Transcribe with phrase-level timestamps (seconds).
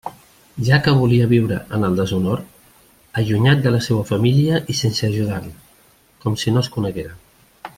[0.67, 2.41] Ja que volia viure en el deshonor,
[3.23, 5.53] allunyat de la seua família i sense ajudar-la...,
[6.25, 7.23] com si no es conegueren!